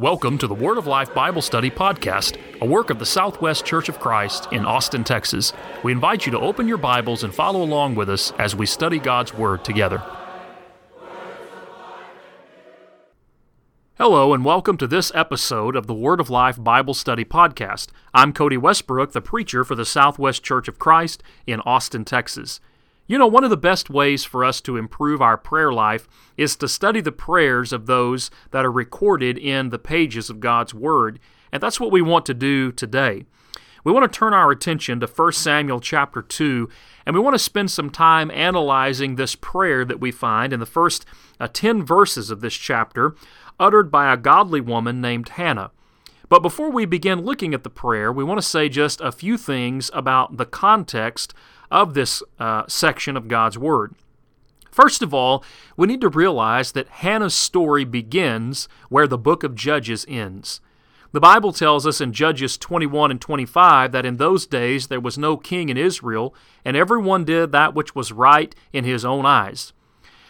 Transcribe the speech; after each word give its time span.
Welcome 0.00 0.38
to 0.38 0.46
the 0.46 0.54
Word 0.54 0.78
of 0.78 0.86
Life 0.86 1.12
Bible 1.12 1.42
Study 1.42 1.70
Podcast, 1.70 2.38
a 2.62 2.64
work 2.64 2.88
of 2.88 2.98
the 2.98 3.04
Southwest 3.04 3.66
Church 3.66 3.90
of 3.90 4.00
Christ 4.00 4.48
in 4.50 4.64
Austin, 4.64 5.04
Texas. 5.04 5.52
We 5.84 5.92
invite 5.92 6.24
you 6.24 6.32
to 6.32 6.40
open 6.40 6.66
your 6.66 6.78
Bibles 6.78 7.22
and 7.22 7.34
follow 7.34 7.62
along 7.62 7.96
with 7.96 8.08
us 8.08 8.32
as 8.38 8.56
we 8.56 8.64
study 8.64 8.98
God's 8.98 9.34
Word 9.34 9.62
together. 9.62 10.02
Hello, 13.98 14.32
and 14.32 14.42
welcome 14.42 14.78
to 14.78 14.86
this 14.86 15.12
episode 15.14 15.76
of 15.76 15.86
the 15.86 15.92
Word 15.92 16.18
of 16.18 16.30
Life 16.30 16.56
Bible 16.58 16.94
Study 16.94 17.26
Podcast. 17.26 17.88
I'm 18.14 18.32
Cody 18.32 18.56
Westbrook, 18.56 19.12
the 19.12 19.20
preacher 19.20 19.64
for 19.64 19.74
the 19.74 19.84
Southwest 19.84 20.42
Church 20.42 20.66
of 20.66 20.78
Christ 20.78 21.22
in 21.46 21.60
Austin, 21.60 22.06
Texas. 22.06 22.58
You 23.10 23.18
know, 23.18 23.26
one 23.26 23.42
of 23.42 23.50
the 23.50 23.56
best 23.56 23.90
ways 23.90 24.22
for 24.22 24.44
us 24.44 24.60
to 24.60 24.76
improve 24.76 25.20
our 25.20 25.36
prayer 25.36 25.72
life 25.72 26.06
is 26.36 26.54
to 26.54 26.68
study 26.68 27.00
the 27.00 27.10
prayers 27.10 27.72
of 27.72 27.86
those 27.86 28.30
that 28.52 28.64
are 28.64 28.70
recorded 28.70 29.36
in 29.36 29.70
the 29.70 29.80
pages 29.80 30.30
of 30.30 30.38
God's 30.38 30.72
Word, 30.72 31.18
and 31.50 31.60
that's 31.60 31.80
what 31.80 31.90
we 31.90 32.02
want 32.02 32.24
to 32.26 32.34
do 32.34 32.70
today. 32.70 33.24
We 33.82 33.90
want 33.90 34.04
to 34.04 34.16
turn 34.16 34.32
our 34.32 34.52
attention 34.52 35.00
to 35.00 35.08
1 35.08 35.32
Samuel 35.32 35.80
chapter 35.80 36.22
2, 36.22 36.68
and 37.04 37.16
we 37.16 37.20
want 37.20 37.34
to 37.34 37.40
spend 37.40 37.72
some 37.72 37.90
time 37.90 38.30
analyzing 38.30 39.16
this 39.16 39.34
prayer 39.34 39.84
that 39.86 39.98
we 39.98 40.12
find 40.12 40.52
in 40.52 40.60
the 40.60 40.64
first 40.64 41.04
uh, 41.40 41.48
10 41.52 41.84
verses 41.84 42.30
of 42.30 42.42
this 42.42 42.54
chapter, 42.54 43.16
uttered 43.58 43.90
by 43.90 44.12
a 44.12 44.16
godly 44.16 44.60
woman 44.60 45.00
named 45.00 45.30
Hannah. 45.30 45.72
But 46.28 46.42
before 46.42 46.70
we 46.70 46.84
begin 46.84 47.22
looking 47.22 47.54
at 47.54 47.64
the 47.64 47.70
prayer, 47.70 48.12
we 48.12 48.22
want 48.22 48.38
to 48.38 48.46
say 48.46 48.68
just 48.68 49.00
a 49.00 49.10
few 49.10 49.36
things 49.36 49.90
about 49.92 50.36
the 50.36 50.46
context 50.46 51.34
of 51.70 51.94
this 51.94 52.22
uh, 52.38 52.64
section 52.68 53.16
of 53.16 53.28
God's 53.28 53.58
Word. 53.58 53.94
First 54.70 55.02
of 55.02 55.12
all, 55.12 55.44
we 55.76 55.86
need 55.86 56.00
to 56.00 56.08
realize 56.08 56.72
that 56.72 56.88
Hannah's 56.88 57.34
story 57.34 57.84
begins 57.84 58.68
where 58.88 59.06
the 59.06 59.18
book 59.18 59.42
of 59.42 59.54
Judges 59.54 60.06
ends. 60.08 60.60
The 61.12 61.20
Bible 61.20 61.52
tells 61.52 61.86
us 61.88 62.00
in 62.00 62.12
Judges 62.12 62.56
21 62.56 63.10
and 63.10 63.20
25 63.20 63.90
that 63.90 64.06
in 64.06 64.16
those 64.16 64.46
days 64.46 64.86
there 64.86 65.00
was 65.00 65.18
no 65.18 65.36
king 65.36 65.68
in 65.68 65.76
Israel, 65.76 66.34
and 66.64 66.76
everyone 66.76 67.24
did 67.24 67.50
that 67.50 67.74
which 67.74 67.96
was 67.96 68.12
right 68.12 68.54
in 68.72 68.84
his 68.84 69.04
own 69.04 69.26
eyes. 69.26 69.72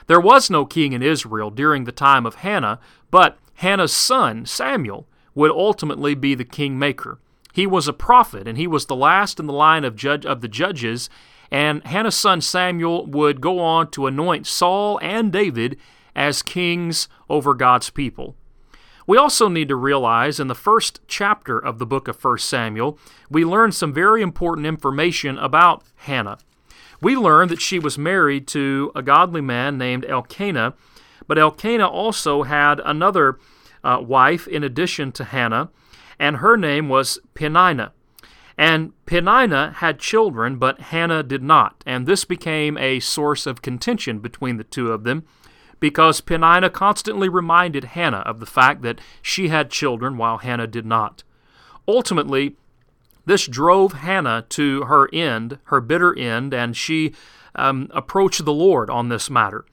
There 0.06 0.20
was 0.20 0.48
no 0.48 0.64
king 0.64 0.94
in 0.94 1.02
Israel 1.02 1.50
during 1.50 1.84
the 1.84 1.92
time 1.92 2.25
of 2.25 2.36
Hannah, 2.36 2.80
but 3.10 3.38
Hannah's 3.54 3.92
son, 3.92 4.47
Samuel, 4.47 5.06
would 5.34 5.50
ultimately 5.50 6.14
be 6.14 6.34
the 6.34 6.44
kingmaker. 6.44 7.19
He 7.53 7.67
was 7.67 7.89
a 7.89 7.93
prophet, 7.93 8.47
and 8.47 8.56
he 8.56 8.67
was 8.67 8.87
the 8.87 8.97
last 8.97 9.41
in 9.41 9.47
the 9.47 9.53
line 9.53 9.84
of, 9.84 9.97
judge, 9.97 10.25
of 10.25 10.41
the 10.41 10.48
judges, 10.48 11.11
and 11.51 11.84
Hannah's 11.84 12.15
son 12.15 12.41
Samuel 12.41 13.06
would 13.06 13.41
go 13.41 13.59
on 13.59 13.91
to 13.93 14.06
anoint 14.06 14.47
Saul 14.47 14.98
and 15.03 15.33
David 15.33 15.77
as 16.15 16.43
kings 16.43 17.09
over 17.28 17.55
God's 17.55 17.91
people. 17.91 18.37
We 19.06 19.17
also 19.17 19.48
need 19.48 19.69
to 19.69 19.77
realize 19.77 20.39
in 20.39 20.47
the 20.47 20.55
first 20.55 21.01
chapter 21.09 21.59
of 21.59 21.78
the 21.78 21.87
book 21.87 22.06
of 22.06 22.23
1 22.23 22.39
Samuel, 22.39 22.98
we 23.28 23.45
learn 23.45 23.73
some 23.73 23.93
very 23.93 24.23
important 24.23 24.67
information 24.67 25.37
about 25.39 25.83
Hannah. 25.97 26.39
We 27.01 27.17
learn 27.17 27.48
that 27.48 27.61
she 27.61 27.78
was 27.78 27.98
married 27.98 28.47
to 28.48 28.93
a 28.95 29.03
godly 29.03 29.41
man 29.41 29.78
named 29.78 30.05
Elkanah, 30.05 30.75
but 31.27 31.39
Elkanah 31.39 31.89
also 31.89 32.45
had 32.45 32.81
another 32.84 33.39
uh, 33.83 33.98
wife 34.01 34.47
in 34.47 34.62
addition 34.62 35.11
to 35.12 35.25
Hannah, 35.25 35.71
and 36.20 36.36
her 36.36 36.56
name 36.56 36.88
was 36.88 37.18
Peninnah. 37.34 37.92
And 38.56 38.92
Peninnah 39.06 39.76
had 39.78 39.98
children, 39.98 40.56
but 40.56 40.80
Hannah 40.80 41.22
did 41.22 41.42
not, 41.42 41.82
and 41.86 42.06
this 42.06 42.26
became 42.26 42.76
a 42.76 43.00
source 43.00 43.46
of 43.46 43.62
contention 43.62 44.18
between 44.20 44.58
the 44.58 44.64
two 44.64 44.92
of 44.92 45.02
them 45.02 45.24
because 45.80 46.20
Peninnah 46.20 46.68
constantly 46.68 47.30
reminded 47.30 47.84
Hannah 47.84 48.18
of 48.18 48.38
the 48.38 48.46
fact 48.46 48.82
that 48.82 49.00
she 49.22 49.48
had 49.48 49.70
children 49.70 50.18
while 50.18 50.38
Hannah 50.38 50.66
did 50.66 50.84
not. 50.84 51.24
Ultimately, 51.88 52.56
this 53.24 53.46
drove 53.46 53.94
Hannah 53.94 54.44
to 54.50 54.82
her 54.82 55.08
end, 55.14 55.58
her 55.64 55.80
bitter 55.80 56.16
end, 56.16 56.52
and 56.52 56.76
she 56.76 57.14
um, 57.54 57.88
approached 57.92 58.44
the 58.44 58.53
Lord 58.53 58.91
on 58.91 59.09
this 59.09 59.30
matter. 59.30 59.64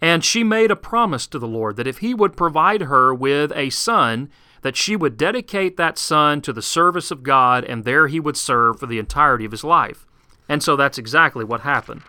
And 0.00 0.24
she 0.24 0.42
made 0.42 0.70
a 0.70 0.76
promise 0.76 1.26
to 1.26 1.38
the 1.38 1.46
Lord 1.46 1.76
that 1.76 1.86
if 1.86 1.98
he 1.98 2.14
would 2.14 2.38
provide 2.38 2.82
her 2.82 3.12
with 3.12 3.52
a 3.54 3.68
son, 3.68 4.30
that 4.62 4.76
she 4.76 4.96
would 4.96 5.16
dedicate 5.16 5.76
that 5.76 5.98
son 5.98 6.40
to 6.42 6.52
the 6.52 6.62
service 6.62 7.10
of 7.10 7.22
God, 7.22 7.64
and 7.64 7.84
there 7.84 8.08
he 8.08 8.20
would 8.20 8.36
serve 8.36 8.78
for 8.78 8.86
the 8.86 8.98
entirety 8.98 9.44
of 9.44 9.52
his 9.52 9.64
life. 9.64 10.06
And 10.48 10.62
so 10.62 10.76
that's 10.76 10.98
exactly 10.98 11.44
what 11.44 11.60
happened. 11.60 12.02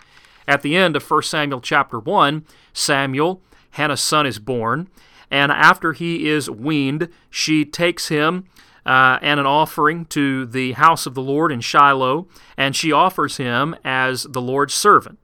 At 0.47 0.61
the 0.61 0.75
end 0.75 0.95
of 0.95 1.09
1 1.09 1.23
Samuel 1.23 1.61
chapter 1.61 1.99
1, 1.99 2.45
Samuel, 2.73 3.41
Hannah's 3.71 4.01
son, 4.01 4.25
is 4.25 4.39
born, 4.39 4.89
and 5.29 5.51
after 5.51 5.93
he 5.93 6.27
is 6.27 6.49
weaned, 6.49 7.07
she 7.29 7.63
takes 7.63 8.09
him 8.09 8.45
uh, 8.85 9.19
and 9.21 9.39
an 9.39 9.45
offering 9.45 10.05
to 10.05 10.45
the 10.45 10.73
house 10.73 11.05
of 11.05 11.13
the 11.13 11.21
Lord 11.21 11.51
in 11.51 11.61
Shiloh, 11.61 12.27
and 12.57 12.75
she 12.75 12.91
offers 12.91 13.37
him 13.37 13.75
as 13.85 14.23
the 14.23 14.41
Lord's 14.41 14.73
servant. 14.73 15.19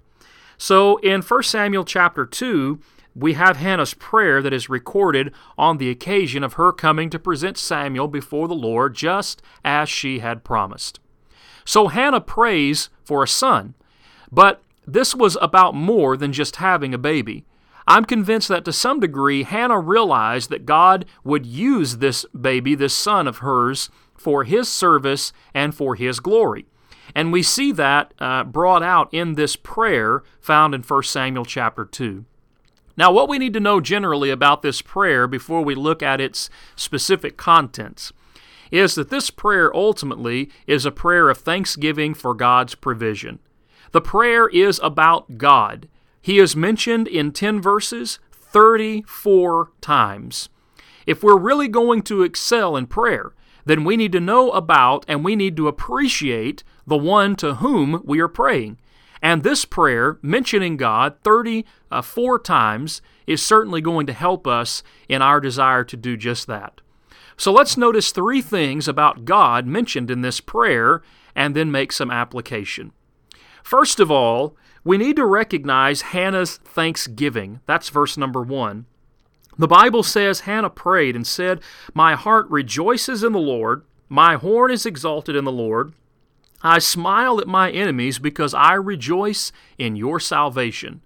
So 0.58 0.98
in 0.98 1.22
1 1.22 1.44
Samuel 1.44 1.84
chapter 1.84 2.26
2, 2.26 2.80
we 3.18 3.34
have 3.34 3.58
Hannah's 3.58 3.96
prayer 3.96 4.44
that 4.44 4.54
is 4.54 4.70
recorded 4.70 5.34
on 5.58 5.78
the 5.78 5.90
occasion 5.90 6.44
of 6.44 6.54
her 6.54 6.72
coming 6.72 7.10
to 7.10 7.18
present 7.18 7.58
Samuel 7.58 8.08
before 8.08 8.48
the 8.48 8.54
Lord 8.54 8.94
just 8.94 9.42
as 9.66 9.90
she 9.90 10.20
had 10.20 10.44
promised. 10.44 11.00
So 11.66 11.88
Hannah 11.88 12.22
prays 12.22 12.90
for 13.04 13.24
a 13.24 13.28
son, 13.28 13.74
but 14.32 14.62
this 14.86 15.16
was 15.16 15.36
about 15.42 15.74
more 15.74 16.16
than 16.16 16.32
just 16.32 16.58
having 16.58 16.94
a 16.94 17.00
baby. 17.00 17.44
I'm 17.88 18.06
convinced 18.06 18.50
that 18.50 18.64
to 18.66 18.74
some 18.74 19.00
degree 19.00 19.44
Hannah 19.44 19.80
realized 19.80 20.52
that 20.52 20.66
God 20.66 21.06
would 21.24 21.46
use 21.46 21.98
this 21.98 22.24
baby, 22.40 22.76
this 22.76 22.94
son 22.94 23.28
of 23.28 23.40
hers, 23.40 23.90
for 24.16 24.44
his 24.44 24.70
service 24.70 25.34
and 25.56 25.74
for 25.74 25.96
his 25.96 26.20
glory. 26.20 26.68
And 27.16 27.32
we 27.32 27.42
see 27.42 27.72
that 27.72 28.14
uh, 28.20 28.44
brought 28.44 28.84
out 28.84 29.12
in 29.12 29.34
this 29.34 29.56
prayer 29.56 30.22
found 30.40 30.76
in 30.76 30.84
1 30.84 31.04
Samuel 31.04 31.46
chapter 31.46 31.84
2. 31.84 32.26
Now, 32.98 33.12
what 33.12 33.30
we 33.30 33.38
need 33.38 33.54
to 33.54 33.60
know 33.60 33.80
generally 33.80 34.32
about 34.32 34.64
this 34.64 34.82
prayer 34.82 35.28
before 35.28 35.62
we 35.62 35.76
look 35.76 36.02
at 36.02 36.20
its 36.20 36.50
specific 36.76 37.38
contents 37.38 38.12
is 38.72 38.96
that 38.96 39.10
this 39.10 39.30
prayer 39.30 39.74
ultimately 39.74 40.50
is 40.66 40.86
a 40.86 40.92
prayer 40.92 41.30
of 41.30 41.38
thanksgiving 41.38 42.14
for 42.14 42.34
God's 42.34 42.76
provision. 42.76 43.40
The 43.92 44.02
prayer 44.02 44.50
is 44.50 44.80
about 44.84 45.38
God. 45.38 45.88
He 46.22 46.40
is 46.40 46.56
mentioned 46.56 47.08
in 47.08 47.32
10 47.32 47.62
verses 47.62 48.20
34 48.32 49.72
times. 49.80 50.50
If 51.06 51.24
we're 51.24 51.38
really 51.38 51.70
going 51.70 52.02
to 52.04 52.24
excel 52.24 52.76
in 52.76 52.88
prayer, 52.88 53.34
then 53.66 53.84
we 53.84 53.96
need 53.96 54.12
to 54.14 54.20
know 54.20 54.52
about 54.52 55.06
and 55.08 55.24
we 55.24 55.36
need 55.36 55.56
to 55.58 55.68
appreciate 55.68 56.64
the 56.86 56.98
one 56.98 57.36
to 57.38 57.56
whom 57.56 58.02
we 58.04 58.20
are 58.20 58.28
praying. 58.28 58.78
And 59.22 59.44
this 59.44 59.66
prayer, 59.66 60.20
mentioning 60.22 60.78
God 60.78 61.16
34 61.24 62.40
times, 62.40 63.02
is 63.26 63.46
certainly 63.46 63.82
going 63.82 64.06
to 64.08 64.14
help 64.14 64.48
us 64.48 64.84
in 65.10 65.22
our 65.22 65.40
desire 65.40 65.84
to 65.84 65.98
do 65.98 66.16
just 66.18 66.48
that. 66.48 66.82
So 67.36 67.52
let's 67.52 67.78
notice 67.78 68.12
three 68.12 68.42
things 68.42 68.88
about 68.88 69.26
God 69.26 69.68
mentioned 69.68 70.10
in 70.10 70.22
this 70.22 70.40
prayer 70.42 71.04
and 71.36 71.56
then 71.56 71.72
make 71.72 71.92
some 71.92 72.10
application. 72.10 72.92
First 73.64 74.00
of 74.00 74.10
all, 74.10 74.56
we 74.84 74.98
need 74.98 75.18
to 75.18 75.26
recognize 75.26 76.02
Hannah's 76.02 76.58
thanksgiving. 76.58 77.60
That's 77.66 77.90
verse 77.90 78.18
number 78.18 78.42
one. 78.42 78.86
The 79.60 79.68
Bible 79.68 80.04
says 80.04 80.42
Hannah 80.42 80.70
prayed 80.70 81.16
and 81.16 81.28
said, 81.28 81.62
My 81.94 82.16
heart 82.16 82.50
rejoices 82.50 83.24
in 83.24 83.34
the 83.34 83.40
Lord, 83.40 83.84
my 84.10 84.36
horn 84.36 84.72
is 84.72 84.86
exalted 84.86 85.36
in 85.36 85.44
the 85.44 85.52
Lord. 85.52 85.94
I 86.62 86.80
smile 86.80 87.40
at 87.40 87.48
my 87.48 87.70
enemies 87.70 88.20
because 88.20 88.54
I 88.54 88.74
rejoice 88.74 89.52
in 89.78 89.96
your 89.96 90.20
salvation. 90.20 91.02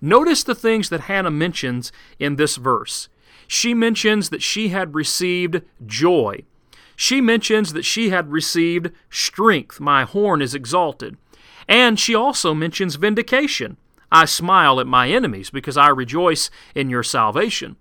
Notice 0.00 0.42
the 0.44 0.54
things 0.54 0.88
that 0.90 1.02
Hannah 1.02 1.30
mentions 1.30 1.90
in 2.18 2.36
this 2.36 2.56
verse. 2.56 3.08
She 3.46 3.74
mentions 3.74 4.30
that 4.30 4.42
she 4.42 4.68
had 4.68 4.94
received 4.94 5.62
joy. 5.84 6.44
She 6.96 7.20
mentions 7.20 7.72
that 7.72 7.84
she 7.84 8.10
had 8.10 8.30
received 8.30 8.90
strength. 9.10 9.80
My 9.80 10.04
horn 10.04 10.40
is 10.40 10.54
exalted. 10.54 11.16
And 11.68 11.98
she 11.98 12.14
also 12.14 12.54
mentions 12.54 12.96
vindication. 12.96 13.76
I 14.12 14.26
smile 14.26 14.78
at 14.78 14.86
my 14.86 15.08
enemies 15.08 15.50
because 15.50 15.76
I 15.76 15.88
rejoice 15.88 16.50
in 16.74 16.88
your 16.88 17.02
salvation. 17.02 17.76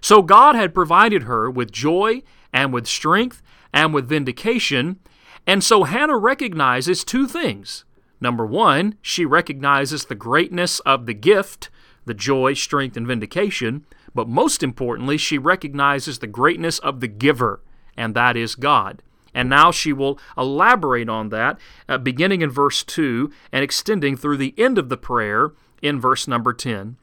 So 0.00 0.22
God 0.22 0.54
had 0.54 0.74
provided 0.74 1.24
her 1.24 1.50
with 1.50 1.72
joy 1.72 2.22
and 2.52 2.72
with 2.72 2.86
strength 2.86 3.42
and 3.72 3.92
with 3.92 4.08
vindication 4.08 5.00
and 5.46 5.62
so 5.62 5.84
Hannah 5.84 6.16
recognizes 6.16 7.04
two 7.04 7.26
things. 7.26 7.84
Number 8.20 8.46
one, 8.46 8.96
she 9.02 9.24
recognizes 9.24 10.06
the 10.06 10.14
greatness 10.14 10.80
of 10.80 11.06
the 11.06 11.14
gift, 11.14 11.68
the 12.06 12.14
joy, 12.14 12.54
strength, 12.54 12.96
and 12.96 13.06
vindication. 13.06 13.84
But 14.14 14.28
most 14.28 14.62
importantly, 14.62 15.18
she 15.18 15.38
recognizes 15.38 16.18
the 16.18 16.26
greatness 16.26 16.78
of 16.78 17.00
the 17.00 17.08
giver, 17.08 17.60
and 17.96 18.14
that 18.14 18.36
is 18.36 18.54
God. 18.54 19.02
And 19.34 19.48
now 19.48 19.72
she 19.72 19.92
will 19.92 20.18
elaborate 20.38 21.08
on 21.08 21.30
that, 21.30 21.58
uh, 21.88 21.98
beginning 21.98 22.40
in 22.40 22.50
verse 22.50 22.84
2 22.84 23.30
and 23.52 23.64
extending 23.64 24.16
through 24.16 24.36
the 24.36 24.54
end 24.56 24.78
of 24.78 24.88
the 24.88 24.96
prayer 24.96 25.52
in 25.82 26.00
verse 26.00 26.28
number 26.28 26.52
10. 26.52 26.96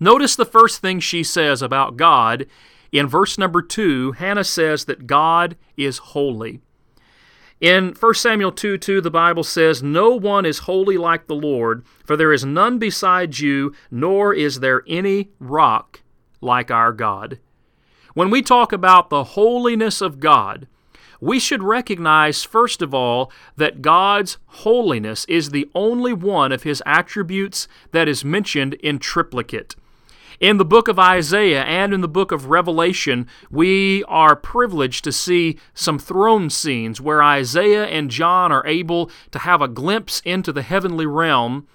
Notice 0.00 0.34
the 0.34 0.46
first 0.46 0.80
thing 0.80 0.98
she 0.98 1.22
says 1.22 1.60
about 1.62 1.96
God 1.96 2.46
In 2.92 3.06
verse 3.06 3.38
number 3.38 3.62
2, 3.62 4.12
Hannah 4.18 4.42
says 4.42 4.86
that 4.86 5.06
God 5.06 5.56
is 5.76 5.98
holy. 5.98 6.60
In 7.60 7.94
1 7.98 8.14
Samuel 8.14 8.52
2 8.52 8.78
2, 8.78 9.02
the 9.02 9.10
Bible 9.10 9.44
says, 9.44 9.82
No 9.82 10.10
one 10.10 10.46
is 10.46 10.60
holy 10.60 10.96
like 10.96 11.26
the 11.26 11.34
Lord, 11.34 11.84
for 12.06 12.16
there 12.16 12.32
is 12.32 12.42
none 12.42 12.78
besides 12.78 13.40
you, 13.40 13.74
nor 13.90 14.32
is 14.32 14.60
there 14.60 14.82
any 14.88 15.28
rock 15.38 16.00
like 16.40 16.70
our 16.70 16.92
God. 16.92 17.38
When 18.14 18.30
we 18.30 18.40
talk 18.40 18.72
about 18.72 19.10
the 19.10 19.24
holiness 19.24 20.00
of 20.00 20.20
God, 20.20 20.68
we 21.20 21.38
should 21.38 21.62
recognize, 21.62 22.44
first 22.44 22.80
of 22.80 22.94
all, 22.94 23.30
that 23.56 23.82
God's 23.82 24.38
holiness 24.46 25.26
is 25.26 25.50
the 25.50 25.68
only 25.74 26.14
one 26.14 26.52
of 26.52 26.62
His 26.62 26.82
attributes 26.86 27.68
that 27.92 28.08
is 28.08 28.24
mentioned 28.24 28.72
in 28.74 28.98
triplicate. 28.98 29.76
In 30.40 30.56
the 30.56 30.64
book 30.64 30.88
of 30.88 30.98
Isaiah 30.98 31.64
and 31.64 31.92
in 31.92 32.00
the 32.00 32.08
book 32.08 32.32
of 32.32 32.46
Revelation, 32.46 33.26
we 33.50 34.02
are 34.04 34.34
privileged 34.34 35.04
to 35.04 35.12
see 35.12 35.58
some 35.74 35.98
throne 35.98 36.48
scenes 36.48 36.98
where 36.98 37.22
Isaiah 37.22 37.84
and 37.84 38.10
John 38.10 38.50
are 38.50 38.66
able 38.66 39.10
to 39.32 39.40
have 39.40 39.60
a 39.60 39.68
glimpse 39.68 40.22
into 40.24 40.50
the 40.50 40.62
heavenly 40.62 41.04
realm 41.04 41.68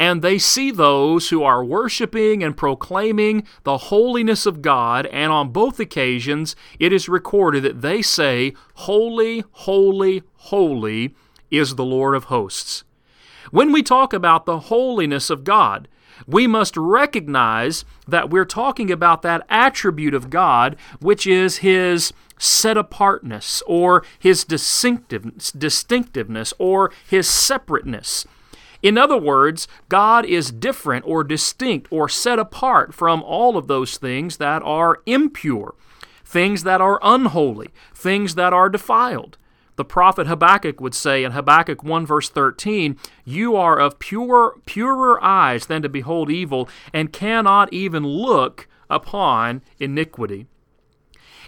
and 0.00 0.20
they 0.20 0.36
see 0.38 0.72
those 0.72 1.28
who 1.28 1.44
are 1.44 1.64
worshiping 1.64 2.42
and 2.42 2.56
proclaiming 2.56 3.44
the 3.64 3.78
holiness 3.78 4.46
of 4.46 4.62
God, 4.62 5.06
and 5.06 5.32
on 5.32 5.50
both 5.50 5.80
occasions 5.80 6.54
it 6.78 6.92
is 6.92 7.08
recorded 7.08 7.64
that 7.64 7.82
they 7.82 8.00
say, 8.00 8.52
Holy, 8.74 9.42
holy, 9.50 10.22
holy 10.34 11.16
is 11.50 11.74
the 11.74 11.84
Lord 11.84 12.14
of 12.14 12.24
hosts. 12.24 12.84
When 13.50 13.72
we 13.72 13.82
talk 13.82 14.12
about 14.12 14.46
the 14.46 14.60
holiness 14.60 15.30
of 15.30 15.42
God, 15.42 15.88
we 16.26 16.46
must 16.46 16.76
recognize 16.76 17.84
that 18.06 18.30
we're 18.30 18.44
talking 18.44 18.90
about 18.90 19.22
that 19.22 19.46
attribute 19.48 20.14
of 20.14 20.30
God, 20.30 20.76
which 21.00 21.26
is 21.26 21.58
His 21.58 22.12
set 22.38 22.76
apartness 22.76 23.62
or 23.66 24.04
His 24.18 24.44
distinctiveness, 24.44 25.52
distinctiveness 25.52 26.52
or 26.58 26.92
His 27.08 27.28
separateness. 27.28 28.26
In 28.82 28.96
other 28.96 29.16
words, 29.16 29.66
God 29.88 30.24
is 30.24 30.52
different 30.52 31.04
or 31.06 31.24
distinct 31.24 31.88
or 31.90 32.08
set 32.08 32.38
apart 32.38 32.94
from 32.94 33.22
all 33.22 33.56
of 33.56 33.66
those 33.66 33.96
things 33.96 34.36
that 34.36 34.62
are 34.62 35.02
impure, 35.06 35.74
things 36.24 36.62
that 36.62 36.80
are 36.80 37.00
unholy, 37.02 37.70
things 37.94 38.34
that 38.36 38.52
are 38.52 38.68
defiled. 38.68 39.37
The 39.78 39.84
prophet 39.84 40.26
Habakkuk 40.26 40.80
would 40.80 40.92
say 40.92 41.22
in 41.22 41.30
Habakkuk 41.30 41.84
1 41.84 42.04
verse 42.04 42.28
13, 42.28 42.98
You 43.24 43.54
are 43.54 43.78
of 43.78 44.00
pure, 44.00 44.60
purer 44.66 45.22
eyes 45.22 45.66
than 45.66 45.82
to 45.82 45.88
behold 45.88 46.32
evil, 46.32 46.68
and 46.92 47.12
cannot 47.12 47.72
even 47.72 48.04
look 48.04 48.66
upon 48.90 49.62
iniquity. 49.78 50.46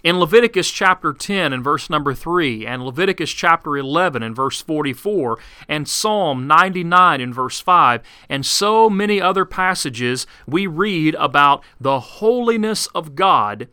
In 0.01 0.17
Leviticus 0.17 0.71
chapter 0.71 1.11
10 1.11 1.51
and 1.51 1.61
verse 1.61 1.89
number 1.89 2.13
3, 2.13 2.65
and 2.65 2.85
Leviticus 2.85 3.31
chapter 3.31 3.75
11 3.75 4.23
and 4.23 4.33
verse 4.33 4.61
44, 4.61 5.37
and 5.67 5.85
Psalm 5.85 6.47
99 6.47 7.19
and 7.19 7.35
verse 7.35 7.59
5, 7.59 8.01
and 8.29 8.45
so 8.45 8.89
many 8.89 9.19
other 9.19 9.43
passages, 9.43 10.25
we 10.47 10.67
read 10.67 11.15
about 11.15 11.65
the 11.81 11.99
holiness 11.99 12.87
of 12.95 13.13
God. 13.13 13.67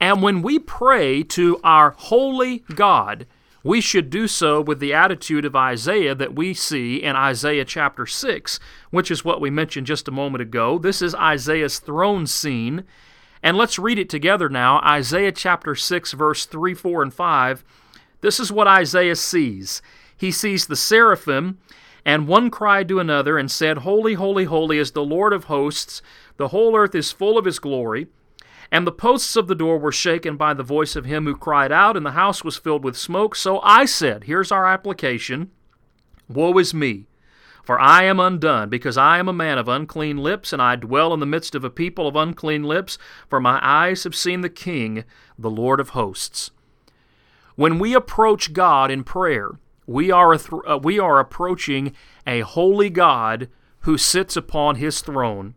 And 0.00 0.20
when 0.20 0.42
we 0.42 0.58
pray 0.58 1.22
to 1.22 1.60
our 1.62 1.90
holy 1.90 2.64
God, 2.74 3.28
we 3.62 3.80
should 3.80 4.08
do 4.10 4.26
so 4.26 4.60
with 4.60 4.80
the 4.80 4.94
attitude 4.94 5.44
of 5.44 5.54
Isaiah 5.54 6.14
that 6.14 6.34
we 6.34 6.54
see 6.54 6.96
in 6.96 7.14
Isaiah 7.16 7.64
chapter 7.64 8.06
6, 8.06 8.58
which 8.90 9.10
is 9.10 9.24
what 9.24 9.40
we 9.40 9.50
mentioned 9.50 9.86
just 9.86 10.08
a 10.08 10.12
moment 10.12 10.42
ago. 10.42 10.78
This 10.78 11.02
is 11.02 11.14
Isaiah's 11.14 11.78
throne 11.78 12.26
scene. 12.26 12.84
And 13.42 13.56
let's 13.56 13.78
read 13.78 13.98
it 13.98 14.08
together 14.08 14.48
now 14.48 14.80
Isaiah 14.80 15.32
chapter 15.32 15.74
6, 15.74 16.12
verse 16.12 16.46
3, 16.46 16.74
4, 16.74 17.02
and 17.02 17.14
5. 17.14 17.64
This 18.20 18.40
is 18.40 18.52
what 18.52 18.66
Isaiah 18.66 19.16
sees. 19.16 19.82
He 20.16 20.30
sees 20.30 20.66
the 20.66 20.76
seraphim, 20.76 21.58
and 22.04 22.28
one 22.28 22.50
cried 22.50 22.88
to 22.88 23.00
another 23.00 23.38
and 23.38 23.50
said, 23.50 23.78
Holy, 23.78 24.14
holy, 24.14 24.44
holy 24.44 24.78
is 24.78 24.92
the 24.92 25.04
Lord 25.04 25.32
of 25.32 25.44
hosts. 25.44 26.02
The 26.36 26.48
whole 26.48 26.76
earth 26.76 26.94
is 26.94 27.12
full 27.12 27.38
of 27.38 27.46
his 27.46 27.58
glory. 27.58 28.08
And 28.72 28.86
the 28.86 28.92
posts 28.92 29.34
of 29.34 29.48
the 29.48 29.54
door 29.54 29.78
were 29.78 29.92
shaken 29.92 30.36
by 30.36 30.54
the 30.54 30.62
voice 30.62 30.94
of 30.94 31.04
him 31.04 31.24
who 31.24 31.36
cried 31.36 31.72
out, 31.72 31.96
and 31.96 32.06
the 32.06 32.12
house 32.12 32.44
was 32.44 32.56
filled 32.56 32.84
with 32.84 32.96
smoke. 32.96 33.34
So 33.34 33.60
I 33.60 33.84
said, 33.84 34.24
Here's 34.24 34.52
our 34.52 34.66
application 34.66 35.50
Woe 36.28 36.56
is 36.58 36.72
me! 36.72 37.06
For 37.64 37.78
I 37.78 38.04
am 38.04 38.18
undone, 38.18 38.68
because 38.68 38.96
I 38.96 39.18
am 39.18 39.28
a 39.28 39.32
man 39.32 39.58
of 39.58 39.68
unclean 39.68 40.16
lips, 40.18 40.52
and 40.52 40.62
I 40.62 40.76
dwell 40.76 41.12
in 41.12 41.20
the 41.20 41.26
midst 41.26 41.54
of 41.54 41.62
a 41.62 41.70
people 41.70 42.08
of 42.08 42.16
unclean 42.16 42.64
lips, 42.64 42.98
for 43.28 43.40
my 43.40 43.60
eyes 43.62 44.04
have 44.04 44.14
seen 44.14 44.40
the 44.40 44.48
King, 44.48 45.04
the 45.38 45.50
Lord 45.50 45.78
of 45.78 45.90
hosts. 45.90 46.50
When 47.56 47.78
we 47.78 47.94
approach 47.94 48.52
God 48.52 48.90
in 48.90 49.04
prayer, 49.04 49.58
we 49.86 50.10
are, 50.10 50.36
th- 50.36 50.62
uh, 50.66 50.78
we 50.82 50.98
are 50.98 51.18
approaching 51.18 51.92
a 52.26 52.40
holy 52.40 52.90
God 52.90 53.48
who 53.80 53.98
sits 53.98 54.36
upon 54.36 54.76
his 54.76 55.00
throne. 55.00 55.54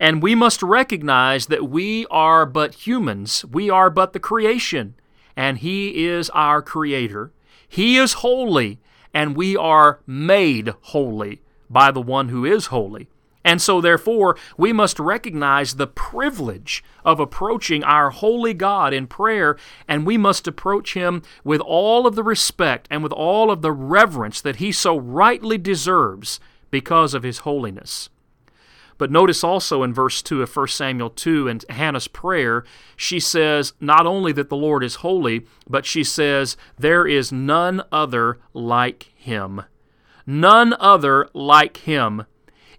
And 0.00 0.22
we 0.22 0.34
must 0.34 0.62
recognize 0.62 1.46
that 1.46 1.68
we 1.68 2.06
are 2.06 2.46
but 2.46 2.86
humans. 2.86 3.44
We 3.44 3.68
are 3.68 3.90
but 3.90 4.14
the 4.14 4.18
creation. 4.18 4.94
And 5.36 5.58
He 5.58 6.06
is 6.06 6.30
our 6.30 6.62
Creator. 6.62 7.32
He 7.68 7.98
is 7.98 8.14
holy, 8.14 8.80
and 9.12 9.36
we 9.36 9.56
are 9.56 10.00
made 10.06 10.72
holy 10.80 11.42
by 11.68 11.90
the 11.90 12.00
one 12.00 12.30
who 12.30 12.46
is 12.46 12.66
holy. 12.66 13.08
And 13.44 13.60
so, 13.60 13.80
therefore, 13.80 14.36
we 14.56 14.72
must 14.72 14.98
recognize 14.98 15.74
the 15.74 15.86
privilege 15.86 16.82
of 17.04 17.20
approaching 17.20 17.84
our 17.84 18.10
holy 18.10 18.54
God 18.54 18.92
in 18.92 19.06
prayer, 19.06 19.56
and 19.86 20.06
we 20.06 20.18
must 20.18 20.48
approach 20.48 20.94
Him 20.94 21.22
with 21.44 21.60
all 21.60 22.06
of 22.06 22.16
the 22.16 22.22
respect 22.22 22.88
and 22.90 23.02
with 23.02 23.12
all 23.12 23.50
of 23.50 23.62
the 23.62 23.72
reverence 23.72 24.40
that 24.40 24.56
He 24.56 24.72
so 24.72 24.98
rightly 24.98 25.58
deserves 25.58 26.40
because 26.70 27.14
of 27.14 27.22
His 27.22 27.38
holiness. 27.38 28.10
But 29.00 29.10
notice 29.10 29.42
also 29.42 29.82
in 29.82 29.94
verse 29.94 30.20
2 30.20 30.42
of 30.42 30.54
1 30.54 30.68
Samuel 30.68 31.08
2 31.08 31.48
and 31.48 31.64
Hannah's 31.70 32.06
prayer, 32.06 32.64
she 32.96 33.18
says 33.18 33.72
not 33.80 34.06
only 34.06 34.30
that 34.32 34.50
the 34.50 34.58
Lord 34.58 34.84
is 34.84 34.96
holy, 34.96 35.46
but 35.66 35.86
she 35.86 36.04
says, 36.04 36.54
There 36.78 37.06
is 37.06 37.32
none 37.32 37.82
other 37.90 38.40
like 38.52 39.04
him. 39.16 39.62
None 40.26 40.74
other 40.78 41.30
like 41.32 41.78
him. 41.78 42.26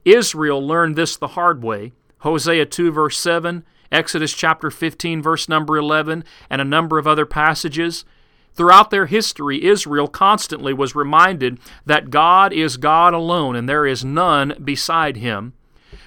Israel 0.06 0.64
learned 0.64 0.96
this 0.96 1.18
the 1.18 1.30
hard 1.30 1.64
way. 1.64 1.92
Hosea 2.20 2.68
2, 2.68 2.92
verse 2.92 3.18
7, 3.18 3.66
Exodus 3.92 4.32
chapter 4.32 4.70
15, 4.70 5.24
verse 5.24 5.50
number 5.50 5.76
11, 5.76 6.24
and 6.52 6.62
a 6.62 6.64
number 6.64 7.00
of 7.00 7.08
other 7.08 7.26
passages. 7.26 8.06
Throughout 8.54 8.92
their 8.92 9.08
history, 9.08 9.66
Israel 9.66 10.08
constantly 10.08 10.72
was 10.72 10.94
reminded 10.94 11.58
that 11.88 12.12
God 12.12 12.54
is 12.54 12.78
God 12.78 13.16
alone 13.16 13.56
and 13.56 13.68
there 13.68 13.88
is 13.88 14.06
none 14.06 14.54
beside 14.64 15.18
him. 15.18 15.54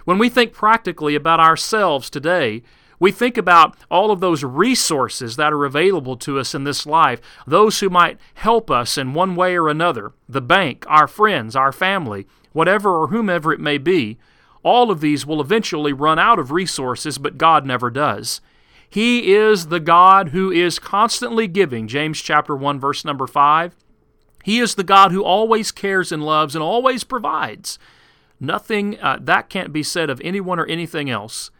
When 0.04 0.18
we 0.18 0.28
think 0.28 0.52
practically 0.52 1.14
about 1.14 1.40
ourselves 1.40 2.10
today, 2.10 2.62
we 2.98 3.10
think 3.10 3.36
about 3.36 3.76
all 3.90 4.10
of 4.10 4.20
those 4.20 4.44
resources 4.44 5.36
that 5.36 5.52
are 5.52 5.64
available 5.64 6.16
to 6.18 6.38
us 6.38 6.54
in 6.54 6.64
this 6.64 6.86
life, 6.86 7.20
those 7.46 7.80
who 7.80 7.90
might 7.90 8.18
help 8.34 8.70
us 8.70 8.96
in 8.96 9.14
one 9.14 9.36
way 9.36 9.56
or 9.56 9.68
another 9.68 10.12
the 10.28 10.40
bank, 10.40 10.84
our 10.88 11.08
friends, 11.08 11.54
our 11.56 11.72
family, 11.72 12.26
whatever 12.52 12.90
or 12.90 13.08
whomever 13.08 13.52
it 13.52 13.60
may 13.60 13.78
be. 13.78 14.18
All 14.62 14.90
of 14.90 15.00
these 15.00 15.26
will 15.26 15.40
eventually 15.40 15.92
run 15.92 16.18
out 16.18 16.38
of 16.38 16.50
resources, 16.50 17.18
but 17.18 17.36
God 17.36 17.66
never 17.66 17.90
does. 17.90 18.40
He 18.88 19.34
is 19.34 19.66
the 19.66 19.80
God 19.80 20.28
who 20.28 20.50
is 20.50 20.78
constantly 20.78 21.48
giving, 21.48 21.88
James 21.88 22.22
chapter 22.22 22.56
1 22.56 22.78
verse 22.78 23.04
number 23.04 23.26
5. 23.26 23.74
He 24.44 24.60
is 24.60 24.76
the 24.76 24.84
God 24.84 25.10
who 25.10 25.24
always 25.24 25.72
cares 25.72 26.12
and 26.12 26.24
loves 26.24 26.54
and 26.54 26.62
always 26.62 27.02
provides. 27.02 27.78
Nothing 28.40 28.98
uh, 29.00 29.18
that 29.20 29.48
can't 29.48 29.72
be 29.72 29.82
said 29.82 30.10
of 30.10 30.20
anyone 30.24 30.58
or 30.58 30.66
anything 30.66 31.08
else. 31.08 31.50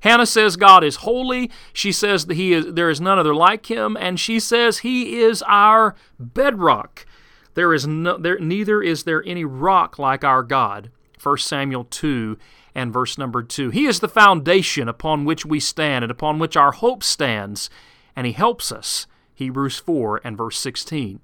Hannah 0.00 0.26
says 0.26 0.56
God 0.56 0.82
is 0.82 0.96
holy. 0.96 1.50
She 1.72 1.92
says 1.92 2.26
that 2.26 2.34
he 2.34 2.52
is 2.52 2.74
there 2.74 2.90
is 2.90 3.00
none 3.00 3.18
other 3.18 3.34
like 3.34 3.70
him, 3.70 3.96
and 3.96 4.18
she 4.18 4.40
says 4.40 4.78
he 4.78 5.20
is 5.20 5.42
our 5.46 5.94
bedrock. 6.18 7.06
There 7.54 7.72
is 7.72 7.86
no 7.86 8.18
there 8.18 8.38
neither 8.38 8.82
is 8.82 9.04
there 9.04 9.22
any 9.24 9.44
rock 9.44 9.98
like 9.98 10.24
our 10.24 10.42
God. 10.42 10.90
1 11.22 11.38
Samuel 11.38 11.84
2 11.84 12.36
and 12.74 12.92
verse 12.92 13.16
number 13.16 13.44
2. 13.44 13.70
He 13.70 13.86
is 13.86 14.00
the 14.00 14.08
foundation 14.08 14.88
upon 14.88 15.24
which 15.24 15.46
we 15.46 15.60
stand 15.60 16.04
and 16.04 16.10
upon 16.10 16.40
which 16.40 16.56
our 16.56 16.72
hope 16.72 17.04
stands, 17.04 17.70
and 18.16 18.26
he 18.26 18.32
helps 18.32 18.72
us. 18.72 19.06
Hebrews 19.34 19.78
4 19.78 20.20
and 20.24 20.36
verse 20.36 20.58
16. 20.58 21.20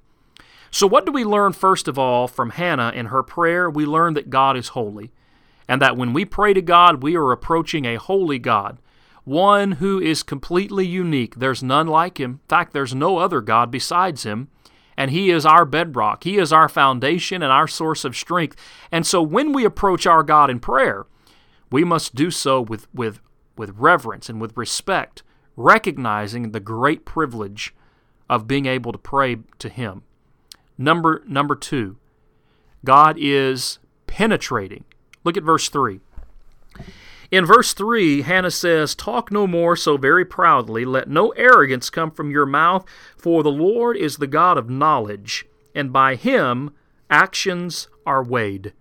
So, 0.71 0.87
what 0.87 1.07
do 1.07 1.13
we 1.13 1.25
learn 1.25 1.53
first 1.53 1.89
of 1.89 1.99
all 1.99 2.29
from 2.29 2.51
Hannah 2.51 2.93
in 2.95 3.07
her 3.07 3.23
prayer? 3.23 3.71
We 3.71 3.87
learn 3.87 4.15
that 4.15 4.31
God 4.31 4.57
is 4.57 4.69
holy, 4.69 5.13
and 5.67 5.81
that 5.81 5.97
when 5.97 6.13
we 6.13 6.25
pray 6.25 6.53
to 6.55 6.63
God, 6.63 7.03
we 7.03 7.17
are 7.17 7.33
approaching 7.33 7.85
a 7.85 7.97
holy 7.97 8.39
God, 8.39 8.79
one 9.25 9.73
who 9.73 10.01
is 10.01 10.23
completely 10.23 10.87
unique. 10.87 11.37
There's 11.37 11.63
none 11.63 11.87
like 11.87 12.19
him. 12.19 12.31
In 12.33 12.41
fact, 12.49 12.73
there's 12.73 12.95
no 12.95 13.19
other 13.19 13.41
God 13.41 13.71
besides 13.71 14.23
him. 14.25 14.49
And 14.97 15.13
he 15.13 15.31
is 15.31 15.47
our 15.47 15.65
bedrock. 15.65 16.25
He 16.25 16.39
is 16.39 16.53
our 16.53 16.69
foundation 16.69 17.41
and 17.41 17.53
our 17.53 17.69
source 17.69 18.05
of 18.05 18.17
strength. 18.17 18.57
And 18.91 19.07
so 19.07 19.23
when 19.23 19.53
we 19.53 19.65
approach 19.65 20.09
our 20.09 20.25
God 20.25 20.51
in 20.51 20.59
prayer, 20.59 21.07
we 21.71 21.85
must 21.85 22.17
do 22.17 22.33
so 22.33 22.61
with, 22.61 22.93
with, 22.93 23.21
with 23.57 23.71
reverence 23.77 24.29
and 24.29 24.41
with 24.41 24.57
respect, 24.57 25.23
recognizing 25.57 26.51
the 26.51 26.59
great 26.59 27.05
privilege 27.05 27.75
of 28.29 28.49
being 28.49 28.67
able 28.67 28.91
to 28.91 28.99
pray 28.99 29.37
to 29.61 29.69
Him. 29.69 30.03
Number, 30.79 31.25
number 31.27 31.57
two, 31.57 31.97
God 32.85 33.17
is 33.19 33.81
penetrating. 34.07 34.85
Look 35.25 35.37
at 35.37 35.43
verse 35.43 35.69
3. 35.69 36.01
In 37.31 37.45
verse 37.45 37.75
3, 37.75 38.23
Hannah 38.23 38.51
says, 38.51 38.95
Talk 38.95 39.31
no 39.31 39.47
more 39.47 39.77
so 39.77 39.99
very 39.99 40.25
proudly, 40.25 40.85
let 40.85 41.09
no 41.09 41.31
arrogance 41.31 41.91
come 41.91 42.11
from 42.11 42.31
your 42.31 42.47
mouth, 42.47 42.87
for 43.19 43.43
the 43.43 43.51
Lord 43.51 43.97
is 43.97 44.17
the 44.17 44.27
God 44.27 44.57
of 44.57 44.71
knowledge, 44.71 45.45
and 45.75 45.93
by 45.93 46.15
him 46.15 46.71
actions 47.11 47.89
are 48.07 48.23
weighed. 48.23 48.73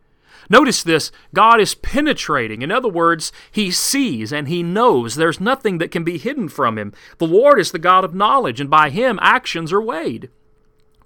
Notice 0.50 0.84
this 0.84 1.12
God 1.34 1.60
is 1.60 1.76
penetrating. 1.76 2.62
In 2.62 2.72
other 2.72 2.88
words, 2.88 3.32
He 3.52 3.70
sees 3.72 4.32
and 4.32 4.48
He 4.48 4.64
knows. 4.64 5.16
There's 5.16 5.42
nothing 5.42 5.78
that 5.80 5.92
can 5.92 6.04
be 6.04 6.18
hidden 6.18 6.48
from 6.48 6.78
Him. 6.78 6.94
The 7.18 7.28
Lord 7.28 7.60
is 7.60 7.72
the 7.72 7.80
God 7.80 8.06
of 8.06 8.16
knowledge, 8.16 8.62
and 8.62 8.70
by 8.70 8.90
Him 8.90 9.20
actions 9.22 9.74
are 9.74 9.82
weighed. 9.82 10.30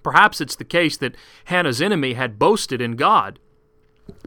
Perhaps 0.03 0.41
it's 0.41 0.55
the 0.55 0.63
case 0.63 0.97
that 0.97 1.15
Hannah's 1.45 1.81
enemy 1.81 2.13
had 2.13 2.39
boasted 2.39 2.81
in 2.81 2.95
God. 2.95 3.39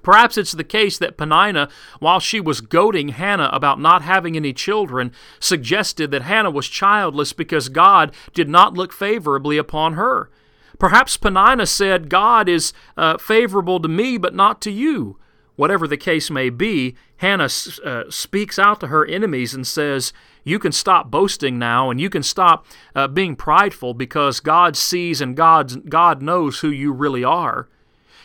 Perhaps 0.02 0.38
it's 0.38 0.52
the 0.52 0.64
case 0.64 0.98
that 0.98 1.16
Peninnah, 1.16 1.68
while 1.98 2.20
she 2.20 2.40
was 2.40 2.60
goading 2.60 3.08
Hannah 3.08 3.50
about 3.52 3.80
not 3.80 4.02
having 4.02 4.36
any 4.36 4.52
children, 4.52 5.12
suggested 5.40 6.10
that 6.10 6.22
Hannah 6.22 6.50
was 6.50 6.68
childless 6.68 7.32
because 7.32 7.68
God 7.68 8.14
did 8.32 8.48
not 8.48 8.74
look 8.74 8.92
favorably 8.92 9.56
upon 9.56 9.94
her. 9.94 10.30
Perhaps 10.78 11.16
Peninnah 11.16 11.66
said, 11.66 12.08
God 12.08 12.48
is 12.48 12.72
uh, 12.96 13.18
favorable 13.18 13.80
to 13.80 13.88
me, 13.88 14.18
but 14.18 14.34
not 14.34 14.60
to 14.62 14.70
you. 14.70 15.18
Whatever 15.56 15.86
the 15.86 15.96
case 15.96 16.30
may 16.30 16.50
be, 16.50 16.96
Hannah 17.18 17.48
uh, 17.84 18.04
speaks 18.10 18.58
out 18.58 18.80
to 18.80 18.88
her 18.88 19.06
enemies 19.06 19.54
and 19.54 19.66
says, 19.66 20.12
You 20.42 20.58
can 20.58 20.72
stop 20.72 21.10
boasting 21.10 21.58
now, 21.58 21.90
and 21.90 22.00
you 22.00 22.10
can 22.10 22.24
stop 22.24 22.66
uh, 22.94 23.06
being 23.06 23.36
prideful 23.36 23.94
because 23.94 24.40
God 24.40 24.76
sees 24.76 25.20
and 25.20 25.36
God, 25.36 25.88
God 25.88 26.22
knows 26.22 26.60
who 26.60 26.70
you 26.70 26.92
really 26.92 27.22
are. 27.22 27.68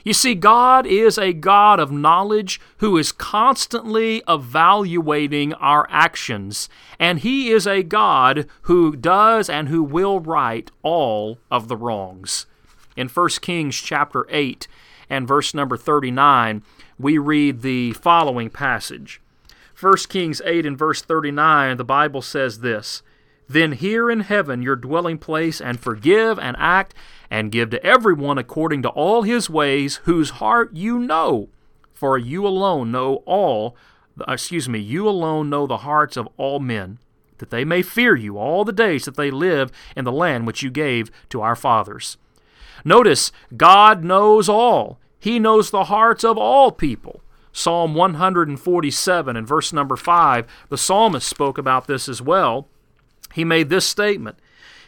You 0.03 0.13
see, 0.13 0.33
God 0.33 0.87
is 0.87 1.17
a 1.17 1.33
God 1.33 1.79
of 1.79 1.91
knowledge 1.91 2.59
who 2.77 2.97
is 2.97 3.11
constantly 3.11 4.23
evaluating 4.27 5.53
our 5.53 5.85
actions, 5.89 6.69
and 6.97 7.19
He 7.19 7.49
is 7.49 7.67
a 7.67 7.83
God 7.83 8.47
who 8.63 8.95
does 8.95 9.49
and 9.49 9.67
who 9.67 9.83
will 9.83 10.19
right 10.19 10.71
all 10.83 11.37
of 11.51 11.67
the 11.67 11.77
wrongs. 11.77 12.45
In 12.95 13.07
1 13.07 13.29
Kings 13.41 13.75
chapter 13.75 14.25
8 14.29 14.67
and 15.09 15.27
verse 15.27 15.53
number 15.53 15.77
39, 15.77 16.63
we 16.99 17.17
read 17.17 17.61
the 17.61 17.93
following 17.93 18.49
passage. 18.49 19.21
1 19.79 19.95
Kings 20.09 20.41
8 20.43 20.65
and 20.65 20.77
verse 20.77 21.01
39, 21.01 21.77
the 21.77 21.85
Bible 21.85 22.21
says 22.21 22.59
this 22.59 23.01
Then 23.47 23.71
hear 23.71 24.11
in 24.11 24.19
heaven 24.19 24.61
your 24.61 24.75
dwelling 24.75 25.17
place, 25.17 25.61
and 25.61 25.79
forgive 25.79 26.37
and 26.37 26.57
act 26.59 26.93
and 27.31 27.51
give 27.51 27.69
to 27.69 27.83
everyone 27.85 28.37
according 28.37 28.81
to 28.81 28.89
all 28.89 29.21
his 29.23 29.49
ways, 29.49 29.97
whose 30.03 30.31
heart 30.31 30.75
you 30.75 30.99
know. 30.99 31.47
For 31.93 32.17
you 32.17 32.45
alone 32.45 32.91
know 32.91 33.23
all, 33.25 33.77
uh, 34.19 34.33
excuse 34.33 34.67
me, 34.67 34.79
you 34.79 35.07
alone 35.07 35.49
know 35.49 35.65
the 35.65 35.77
hearts 35.77 36.17
of 36.17 36.27
all 36.35 36.59
men, 36.59 36.99
that 37.37 37.49
they 37.49 37.63
may 37.63 37.81
fear 37.81 38.15
you 38.15 38.37
all 38.37 38.65
the 38.65 38.73
days 38.73 39.05
that 39.05 39.15
they 39.15 39.31
live 39.31 39.71
in 39.95 40.03
the 40.03 40.11
land 40.11 40.45
which 40.45 40.61
you 40.61 40.69
gave 40.69 41.09
to 41.29 41.41
our 41.41 41.55
fathers. 41.55 42.17
Notice, 42.83 43.31
God 43.55 44.03
knows 44.03 44.49
all. 44.49 44.99
He 45.19 45.39
knows 45.39 45.69
the 45.69 45.85
hearts 45.85 46.23
of 46.23 46.37
all 46.37 46.71
people. 46.71 47.21
Psalm 47.51 47.93
147 47.93 49.35
and 49.35 49.47
verse 49.47 49.73
number 49.73 49.95
5, 49.95 50.47
the 50.69 50.77
psalmist 50.77 51.27
spoke 51.27 51.57
about 51.57 51.87
this 51.87 52.07
as 52.07 52.21
well. 52.21 52.67
He 53.33 53.43
made 53.43 53.69
this 53.69 53.85
statement 53.85 54.37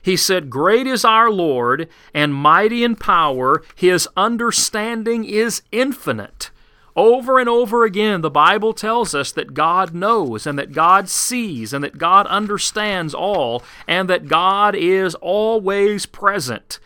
he 0.02 0.18
said, 0.18 0.50
Great 0.50 0.88
is 0.88 1.06
our 1.06 1.30
Lord, 1.30 1.88
and 2.14 2.34
mighty 2.34 2.84
in 2.84 2.96
power. 2.96 3.62
His 3.76 4.08
understanding 4.18 5.24
is 5.24 5.62
infinite. 5.72 6.50
Over 6.96 7.40
and 7.40 7.48
over 7.48 7.86
again, 7.86 8.22
the 8.22 8.30
Bible 8.30 8.74
tells 8.74 9.16
us 9.16 9.32
that 9.32 9.54
God 9.54 9.94
knows, 9.94 10.46
and 10.46 10.58
that 10.60 10.74
God 10.74 11.08
sees, 11.08 11.72
and 11.72 11.84
that 11.84 11.98
God 11.98 12.28
understands 12.28 13.14
all, 13.14 13.64
and 13.88 14.10
that 14.10 14.28
God 14.28 14.76
is 14.76 15.16
always 15.16 16.06
present. 16.06 16.80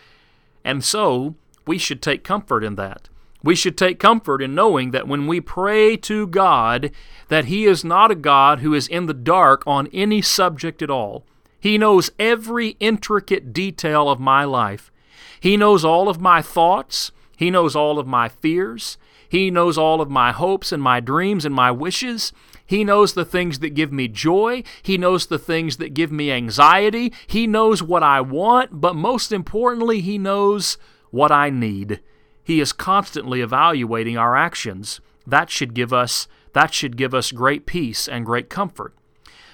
And 0.63 0.83
so, 0.83 1.35
we 1.65 1.77
should 1.77 2.01
take 2.01 2.23
comfort 2.23 2.63
in 2.63 2.75
that. 2.75 3.09
We 3.45 3.55
should 3.55 3.77
take 3.77 3.99
comfort 3.99 4.41
in 4.41 4.55
knowing 4.55 4.89
that 4.89 5.07
when 5.07 5.27
we 5.27 5.39
pray 5.39 5.97
to 5.97 6.25
God, 6.25 6.89
that 7.27 7.45
He 7.45 7.65
is 7.65 7.85
not 7.85 8.09
a 8.09 8.15
God 8.15 8.61
who 8.61 8.73
is 8.73 8.87
in 8.87 9.05
the 9.05 9.13
dark 9.13 9.61
on 9.67 9.87
any 9.93 10.23
subject 10.23 10.81
at 10.81 10.89
all. 10.89 11.23
He 11.59 11.77
knows 11.77 12.09
every 12.17 12.69
intricate 12.79 13.53
detail 13.53 14.09
of 14.09 14.19
my 14.19 14.45
life. 14.45 14.91
He 15.39 15.57
knows 15.57 15.85
all 15.85 16.09
of 16.09 16.19
my 16.19 16.41
thoughts. 16.41 17.11
He 17.37 17.51
knows 17.51 17.75
all 17.75 17.99
of 17.99 18.07
my 18.07 18.29
fears. 18.29 18.97
He 19.29 19.51
knows 19.51 19.77
all 19.77 20.01
of 20.01 20.09
my 20.09 20.31
hopes 20.31 20.71
and 20.71 20.81
my 20.81 20.99
dreams 20.99 21.45
and 21.45 21.53
my 21.53 21.69
wishes. 21.69 22.33
He 22.65 22.83
knows 22.83 23.13
the 23.13 23.25
things 23.25 23.59
that 23.59 23.75
give 23.75 23.93
me 23.93 24.07
joy. 24.07 24.63
He 24.81 24.97
knows 24.97 25.27
the 25.27 25.37
things 25.37 25.77
that 25.77 25.93
give 25.93 26.11
me 26.11 26.31
anxiety. 26.31 27.13
He 27.27 27.45
knows 27.45 27.83
what 27.83 28.01
I 28.01 28.21
want, 28.21 28.81
but 28.81 28.95
most 28.95 29.31
importantly, 29.31 30.01
He 30.01 30.17
knows 30.17 30.79
what 31.11 31.31
I 31.31 31.51
need. 31.51 31.99
He 32.45 32.61
is 32.61 32.71
constantly 32.71 33.41
evaluating 33.41 34.17
our 34.17 34.37
actions. 34.37 35.01
That 35.25 35.49
should 35.49 35.73
give 35.73 35.91
us 35.91 36.27
that 36.53 36.73
should 36.73 36.95
give 36.95 37.13
us 37.13 37.33
great 37.33 37.65
peace 37.65 38.07
and 38.07 38.25
great 38.25 38.49
comfort. 38.49 38.95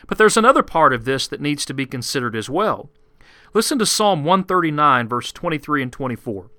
But 0.07 0.19
there's 0.19 0.37
another 0.37 0.61
part 0.61 0.93
of 0.93 1.05
this 1.05 1.27
that 1.29 1.41
needs 1.41 1.65
to 1.65 1.73
be 1.73 1.87
considered 1.87 2.35
as 2.35 2.47
well. 2.47 2.91
Listen 3.53 3.79
to 3.79 3.85
Psalm 3.85 4.23
139, 4.23 5.07
verse 5.07 5.31
23 5.31 5.83
and 5.83 5.91
24. 5.91 6.51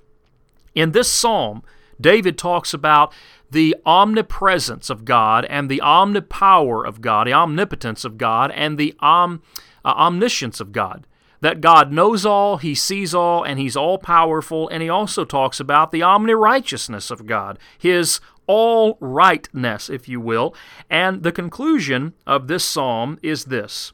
In 0.75 0.93
this 0.93 1.13
psalm, 1.13 1.63
David 2.01 2.39
talks 2.39 2.75
about 2.75 3.13
the 3.51 3.77
omnipresence 3.85 4.91
of 4.91 5.05
God 5.05 5.45
and 5.45 5.69
the 5.69 5.83
omnipower 5.85 6.87
of 6.87 7.01
God, 7.01 7.27
the 7.27 7.35
omnipotence 7.35 8.05
of 8.05 8.19
God, 8.19 8.51
and 8.53 8.79
the 8.79 8.95
om, 9.01 9.43
uh, 9.85 9.91
omniscience 9.91 10.61
of 10.61 10.73
God. 10.73 11.07
That 11.43 11.61
God 11.61 11.93
knows 11.93 12.25
all, 12.25 12.57
He 12.57 12.75
sees 12.75 13.15
all, 13.15 13.43
and 13.43 13.59
He's 13.59 13.77
all 13.77 13.99
powerful. 13.99 14.69
And 14.69 14.83
He 14.83 14.89
also 14.89 15.25
talks 15.25 15.61
about 15.61 15.91
the 15.91 16.03
omnirighteousness 16.03 17.11
of 17.11 17.27
God, 17.27 17.59
His 17.77 18.21
all 18.47 18.97
rightness, 19.01 19.91
if 19.91 20.09
you 20.09 20.21
will. 20.21 20.55
And 20.89 21.23
the 21.23 21.33
conclusion 21.33 22.15
of 22.27 22.47
this 22.47 22.65
psalm 22.65 23.19
is 23.23 23.47
this 23.47 23.93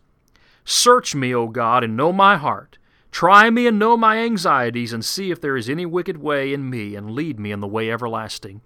Search 0.64 1.14
me, 1.14 1.34
O 1.34 1.48
God, 1.48 1.82
and 1.82 1.96
know 1.96 2.12
my 2.12 2.36
heart. 2.36 2.76
Try 3.10 3.48
me 3.48 3.66
and 3.66 3.78
know 3.78 3.96
my 3.96 4.18
anxieties, 4.18 4.92
and 4.92 5.02
see 5.02 5.30
if 5.30 5.40
there 5.40 5.56
is 5.56 5.70
any 5.70 5.86
wicked 5.86 6.18
way 6.18 6.52
in 6.52 6.68
me, 6.68 6.94
and 6.94 7.10
lead 7.10 7.40
me 7.40 7.50
in 7.50 7.60
the 7.60 7.66
way 7.66 7.90
everlasting. 7.90 8.60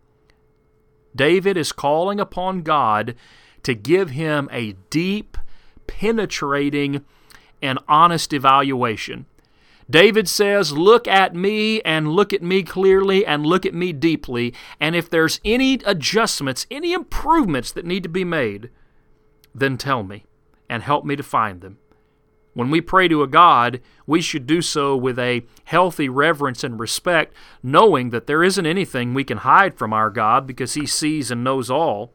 David 1.15 1.57
is 1.57 1.71
calling 1.71 2.19
upon 2.19 2.63
God 2.63 3.15
to 3.63 3.75
give 3.75 4.11
him 4.11 4.49
a 4.51 4.73
deep, 4.91 5.39
penetrating, 5.87 7.05
and 7.63 7.79
honest 7.89 8.33
evaluation. 8.33 9.27
David 9.89 10.29
says, 10.29 10.73
Look 10.73 11.07
at 11.07 11.35
me 11.35 11.81
and 11.83 12.13
look 12.13 12.33
at 12.33 12.43
me 12.43 12.63
clearly 12.63 13.27
and 13.27 13.45
look 13.45 13.67
at 13.67 13.75
me 13.75 13.93
deeply. 13.93 14.55
And 14.81 14.97
if 14.97 15.11
there's 15.11 15.41
any 15.45 15.75
adjustments, 15.85 16.67
any 16.71 16.93
improvements 16.93 17.73
that 17.73 17.85
need 17.85 18.03
to 18.03 18.09
be 18.09 18.25
made, 18.25 18.71
then 19.55 19.77
tell 19.77 20.03
me 20.03 20.25
and 20.69 20.83
help 20.83 21.05
me 21.05 21.17
to 21.17 21.23
find 21.23 21.61
them. 21.61 21.79
When 22.55 22.71
we 22.71 22.81
pray 22.83 23.09
to 23.09 23.23
a 23.23 23.27
God, 23.29 23.81
we 24.07 24.21
should 24.21 24.47
do 24.47 24.61
so 24.61 24.95
with 24.95 25.19
a 25.19 25.45
healthy 25.65 26.09
reverence 26.09 26.63
and 26.63 26.79
respect, 26.79 27.35
knowing 27.63 28.11
that 28.11 28.27
there 28.27 28.45
isn't 28.45 28.67
anything 28.67 29.15
we 29.15 29.25
can 29.25 29.39
hide 29.39 29.75
from 29.75 29.93
our 29.93 30.11
God 30.11 30.47
because 30.47 30.75
He 30.75 30.87
sees 30.87 31.31
and 31.31 31.43
knows 31.43 31.71
all 31.71 32.13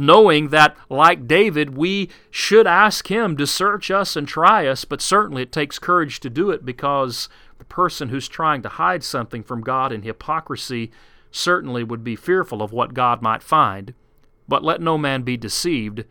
knowing 0.00 0.48
that, 0.48 0.74
like 0.88 1.28
David, 1.28 1.76
we 1.76 2.08
should 2.30 2.66
ask 2.66 3.08
Him 3.08 3.36
to 3.36 3.46
search 3.46 3.90
us 3.90 4.16
and 4.16 4.26
try 4.26 4.66
us, 4.66 4.86
but 4.86 5.02
certainly 5.02 5.42
it 5.42 5.52
takes 5.52 5.78
courage 5.78 6.20
to 6.20 6.30
do 6.30 6.50
it 6.50 6.64
because 6.64 7.28
the 7.58 7.64
person 7.66 8.08
who's 8.08 8.26
trying 8.26 8.62
to 8.62 8.68
hide 8.70 9.04
something 9.04 9.42
from 9.42 9.60
God 9.60 9.92
in 9.92 10.02
hypocrisy 10.02 10.90
certainly 11.30 11.84
would 11.84 12.02
be 12.02 12.16
fearful 12.16 12.62
of 12.62 12.72
what 12.72 12.94
God 12.94 13.20
might 13.20 13.42
find. 13.42 13.92
But 14.48 14.64
let 14.64 14.80
no 14.80 14.96
man 14.96 15.22
be 15.22 15.36
deceived. 15.36 16.04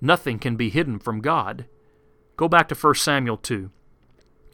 Nothing 0.00 0.38
can 0.38 0.54
be 0.54 0.70
hidden 0.70 1.00
from 1.00 1.20
God. 1.20 1.66
Go 2.36 2.48
back 2.48 2.68
to 2.68 2.74
1 2.76 2.94
Samuel 2.94 3.36
2. 3.36 3.70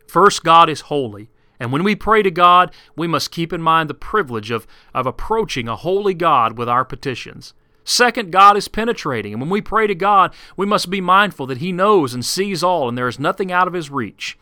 First, 0.09 0.43
God 0.43 0.71
is 0.71 0.83
holy. 0.83 1.29
And 1.61 1.73
when 1.73 1.85
we 1.85 1.95
pray 1.95 2.23
to 2.23 2.31
God, 2.31 2.73
we 2.97 3.07
must 3.07 3.33
keep 3.33 3.53
in 3.53 3.61
mind 3.61 3.91
the 3.91 3.95
privilege 3.95 4.51
of, 4.51 4.67
of 4.95 5.07
approaching 5.07 5.69
a 5.69 5.77
holy 5.77 6.15
God 6.15 6.57
with 6.57 6.69
our 6.69 6.85
petitions. 6.85 7.53
Second, 7.89 8.31
God 8.31 8.59
is 8.59 8.69
penetrating. 8.69 9.33
And 9.33 9.41
when 9.41 9.49
we 9.49 9.63
pray 9.63 9.87
to 9.87 9.95
God, 9.95 10.35
we 10.59 10.67
must 10.67 10.91
be 10.91 11.01
mindful 11.01 11.47
that 11.47 11.57
He 11.57 11.73
knows 11.73 12.13
and 12.13 12.23
sees 12.23 12.63
all, 12.63 12.87
and 12.87 12.99
there 12.99 13.09
is 13.09 13.19
nothing 13.19 13.51
out 13.51 13.67
of 13.67 13.73
His 13.73 13.89
reach. 13.89 14.39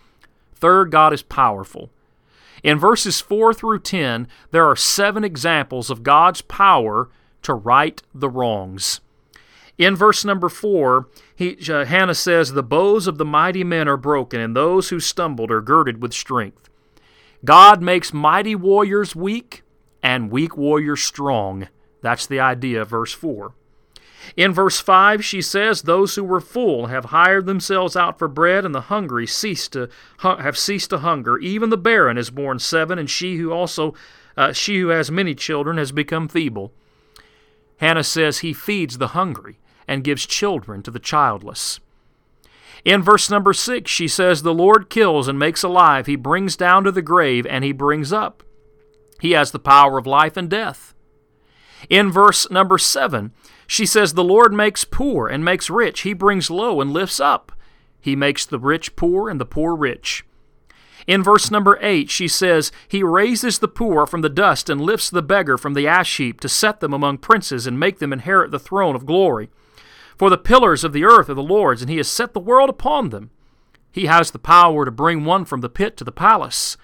Third, 0.57 0.91
God 0.91 1.13
is 1.13 1.23
powerful. 1.23 1.91
In 2.65 2.77
verses 2.77 3.21
4 3.21 3.55
through 3.55 3.79
10, 3.81 4.27
there 4.51 4.67
are 4.67 4.75
seven 4.75 5.23
examples 5.23 5.91
of 5.91 6.03
God's 6.03 6.41
power 6.43 7.09
to 7.43 7.55
right 7.55 8.03
the 8.13 8.29
wrongs. 8.29 9.01
In 9.79 9.95
verse 9.95 10.25
number 10.25 10.49
4, 10.49 11.07
he, 11.37 11.57
uh, 11.71 11.85
Hannah 11.85 12.17
says, 12.17 12.53
The 12.53 12.65
bows 12.65 13.07
of 13.07 13.17
the 13.17 13.25
mighty 13.25 13.63
men 13.63 13.87
are 13.87 13.97
broken, 13.97 14.41
and 14.41 14.57
those 14.57 14.89
who 14.89 14.99
stumbled 14.99 15.53
are 15.53 15.61
girded 15.61 16.03
with 16.03 16.13
strength. 16.13 16.69
God 17.45 17.81
makes 17.81 18.13
mighty 18.13 18.57
warriors 18.57 19.15
weak 19.15 19.63
and 20.03 20.33
weak 20.33 20.57
warriors 20.57 21.05
strong. 21.05 21.69
That's 22.07 22.29
the 22.29 22.39
idea 22.39 22.83
of 22.83 22.91
verse 22.91 23.13
4. 23.13 23.53
In 24.37 24.53
verse 24.53 24.79
5, 24.81 25.25
she 25.25 25.43
says, 25.43 25.83
Those 25.83 26.15
who 26.15 26.23
were 26.23 26.41
full 26.41 26.87
have 26.87 27.07
hired 27.07 27.47
themselves 27.47 27.97
out 27.97 28.17
for 28.17 28.29
bread, 28.29 28.65
and 28.65 28.73
the 28.73 28.83
hungry 28.83 29.27
cease 29.27 29.67
to, 29.71 29.89
have 30.19 30.57
ceased 30.57 30.91
to 30.91 30.99
hunger. 30.99 31.37
Even 31.39 31.71
the 31.71 31.77
barren 31.77 32.17
has 32.17 32.31
borne 32.31 32.61
seven, 32.61 32.97
and 32.97 33.11
she 33.11 33.39
who 33.39 33.51
also 33.51 33.93
uh, 34.37 34.53
she 34.53 34.79
who 34.79 34.89
has 34.89 35.11
many 35.11 35.35
children 35.35 35.79
has 35.79 35.91
become 35.91 36.29
feeble. 36.29 36.73
Hannah 37.79 38.05
says 38.05 38.39
he 38.39 38.53
feeds 38.53 38.99
the 38.99 39.09
hungry 39.09 39.59
and 39.89 40.05
gives 40.05 40.27
children 40.27 40.85
to 40.85 40.93
the 40.93 41.01
childless. 41.01 41.81
In 42.85 43.03
verse 43.03 43.29
number 43.29 43.53
6, 43.53 43.91
she 43.91 44.07
says, 44.07 44.43
The 44.43 44.55
Lord 44.55 44.91
kills 44.91 45.27
and 45.27 45.41
makes 45.41 45.65
alive. 45.65 46.07
He 46.07 46.15
brings 46.15 46.55
down 46.57 46.85
to 46.85 46.93
the 46.93 47.03
grave 47.03 47.47
and 47.47 47.65
he 47.65 47.73
brings 47.73 48.13
up. 48.13 48.45
He 49.21 49.33
has 49.33 49.51
the 49.51 49.59
power 49.59 49.99
of 49.99 50.07
life 50.07 50.37
and 50.37 50.49
death. 50.49 50.95
In 51.89 52.11
verse 52.11 52.51
number 52.51 52.79
7, 52.79 53.33
she 53.67 53.87
says, 53.87 54.15
The 54.15 54.25
Lord 54.25 54.53
makes 54.53 54.85
poor 54.85 55.29
and 55.29 55.45
makes 55.45 55.71
rich. 55.71 56.01
He 56.01 56.13
brings 56.13 56.51
low 56.51 56.81
and 56.81 56.93
lifts 56.93 57.21
up. 57.21 57.53
He 58.01 58.17
makes 58.17 58.47
the 58.47 58.59
rich 58.59 58.97
poor 58.97 59.29
and 59.29 59.41
the 59.41 59.47
poor 59.47 59.75
rich. 59.75 60.25
In 61.07 61.23
verse 61.23 61.51
number 61.51 61.79
8, 61.81 62.11
she 62.11 62.27
says, 62.27 62.73
He 62.89 63.03
raises 63.03 63.59
the 63.59 63.69
poor 63.69 64.07
from 64.07 64.23
the 64.23 64.29
dust 64.29 64.69
and 64.69 64.81
lifts 64.81 65.09
the 65.09 65.23
beggar 65.23 65.57
from 65.57 65.75
the 65.75 65.87
ash 65.87 66.17
heap 66.17 66.41
to 66.41 66.49
set 66.49 66.81
them 66.81 66.93
among 66.93 67.19
princes 67.19 67.67
and 67.67 67.79
make 67.79 67.99
them 67.99 68.13
inherit 68.13 68.51
the 68.51 68.59
throne 68.59 68.97
of 68.97 69.07
glory. 69.07 69.49
For 70.19 70.31
the 70.31 70.39
pillars 70.39 70.83
of 70.83 70.93
the 70.93 71.05
earth 71.05 71.29
are 71.29 71.35
the 71.35 71.43
Lord's, 71.43 71.83
and 71.83 71.91
He 71.91 71.99
has 71.99 72.09
set 72.09 72.33
the 72.33 72.41
world 72.41 72.71
upon 72.71 73.11
them. 73.11 73.31
He 73.93 74.07
has 74.07 74.31
the 74.31 74.39
power 74.39 74.85
to 74.85 74.91
bring 74.91 75.25
one 75.25 75.45
from 75.45 75.61
the 75.61 75.69
pit 75.69 75.97
to 75.99 76.05
the 76.05 76.13
palace. 76.13 76.77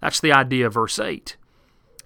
That's 0.00 0.20
the 0.20 0.32
idea 0.32 0.66
of 0.66 0.74
verse 0.74 0.98
8. 0.98 1.36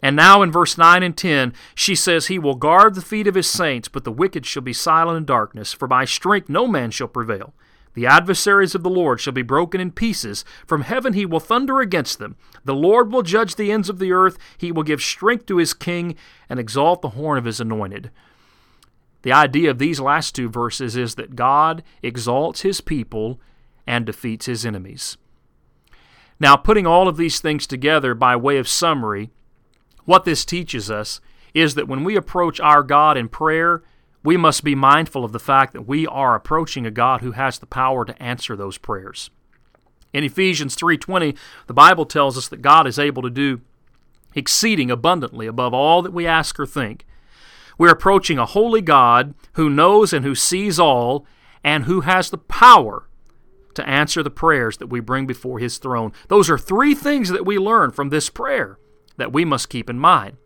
And 0.03 0.17
now 0.17 0.43
in 0.43 0.51
verse 0.51 0.79
9 0.79 1.03
and 1.03 1.17
10, 1.17 1.53
she 1.75 1.95
says, 1.95 2.27
He 2.27 2.39
will 2.39 2.55
guard 2.55 2.95
the 2.95 3.03
feet 3.03 3.27
of 3.27 3.35
His 3.35 3.49
saints, 3.49 3.89
but 3.89 4.05
the 4.05 4.13
wicked 4.13 4.47
shall 4.47 4.63
be 4.63 4.73
silent 4.73 5.19
in 5.19 5.25
darkness, 5.25 5.73
for 5.73 5.87
by 5.87 6.05
strength 6.05 6.49
no 6.49 6.67
man 6.67 6.91
shall 6.91 7.09
prevail. 7.09 7.53
The 7.95 8.07
adversaries 8.07 8.75
of 8.75 8.83
the 8.83 8.91
Lord 8.91 9.21
shall 9.21 9.33
be 9.33 9.43
broken 9.43 9.81
in 9.81 9.91
pieces. 9.91 10.45
From 10.67 10.83
heaven 10.83 11.13
he 11.13 11.27
will 11.27 11.41
thunder 11.41 11.81
against 11.81 12.19
them. 12.19 12.37
The 12.65 12.75
Lord 12.75 13.13
will 13.13 13.23
judge 13.23 13.57
the 13.57 13.73
ends 13.73 13.89
of 13.89 13.99
the 13.99 14.13
earth. 14.13 14.39
He 14.57 14.71
will 14.71 14.85
give 14.85 15.03
strength 15.03 15.47
to 15.47 15.57
his 15.57 15.75
king 15.75 16.15
and 16.49 16.61
exalt 16.61 17.03
the 17.03 17.11
horn 17.11 17.37
of 17.37 17.45
his 17.45 17.61
anointed. 17.61 18.11
The 19.23 19.33
idea 19.33 19.71
of 19.71 19.79
these 19.79 20.01
last 20.01 20.35
two 20.35 20.49
verses 20.49 20.97
is 20.97 21.17
that 21.17 21.37
God 21.37 21.83
exalts 22.03 22.63
his 22.63 22.81
people 22.81 23.41
and 23.87 24.07
defeats 24.07 24.47
his 24.47 24.65
enemies. 24.65 25.17
Now, 26.39 26.57
putting 26.57 26.87
all 26.87 27.07
of 27.07 27.17
these 27.17 27.41
things 27.41 27.67
together 27.67 28.15
by 28.15 28.35
way 28.37 28.57
of 28.57 28.69
summary, 28.69 29.31
what 30.05 30.25
this 30.25 30.45
teaches 30.45 30.91
us 30.91 31.21
is 31.55 31.75
that 31.75 31.89
when 31.89 32.05
we 32.05 32.17
approach 32.17 32.61
our 32.61 32.83
God 32.83 33.17
in 33.17 33.29
prayer, 33.29 33.83
we 34.23 34.37
must 34.37 34.65
be 34.65 34.75
mindful 34.75 35.25
of 35.25 35.33
the 35.33 35.39
fact 35.39 35.73
that 35.73 35.89
we 35.89 36.07
are 36.07 36.35
approaching 36.35 36.87
a 36.87 36.91
God 36.91 37.23
who 37.23 37.33
has 37.33 37.59
the 37.59 37.67
power 37.67 38.05
to 38.05 38.23
answer 38.23 38.57
those 38.57 38.79
prayers. 38.79 39.31
In 40.13 40.25
Ephesians 40.25 40.75
3:20, 40.75 41.37
the 41.67 41.75
Bible 41.75 42.05
tells 42.05 42.37
us 42.37 42.49
that 42.49 42.63
God 42.63 42.87
is 42.87 42.99
able 42.99 43.23
to 43.23 43.31
do 43.31 43.61
exceeding 44.35 44.91
abundantly 44.91 45.47
above 45.47 45.75
all 45.75 46.03
that 46.03 46.13
we 46.13 46.27
ask 46.27 46.59
or 46.61 46.67
think. 46.67 47.07
We're 47.79 47.91
approaching 47.91 48.39
a 48.39 48.47
holy 48.47 48.83
God 48.83 49.35
who 49.55 49.71
knows 49.71 50.13
and 50.13 50.25
who 50.25 50.35
sees 50.35 50.79
all 50.79 51.27
and 51.65 51.85
who 51.85 52.03
has 52.03 52.31
the 52.31 52.39
power 52.39 53.09
to 53.75 53.89
answer 53.89 54.23
the 54.23 54.31
prayers 54.31 54.77
that 54.79 54.89
we 54.89 55.01
bring 55.01 55.27
before 55.27 55.59
his 55.59 55.79
throne. 55.79 56.13
Those 56.29 56.51
are 56.51 56.59
three 56.59 56.95
things 56.95 57.31
that 57.31 57.47
we 57.47 57.59
learn 57.59 57.91
from 57.91 58.11
this 58.11 58.29
prayer 58.29 58.79
that 59.21 59.33
we 59.33 59.45
must 59.45 59.69
keep 59.69 59.89
in 59.89 59.99
mind. 59.99 60.37